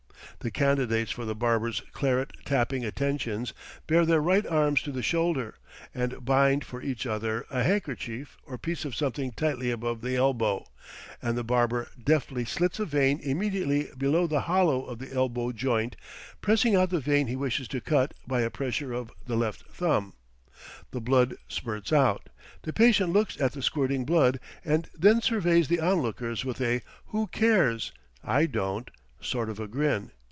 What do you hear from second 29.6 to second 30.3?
grin.